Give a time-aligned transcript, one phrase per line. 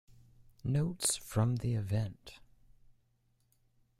[0.65, 2.39] Notes from the Event.